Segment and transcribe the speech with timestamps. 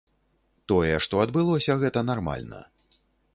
[0.71, 2.65] Тое, што адбылося, гэта нармальна.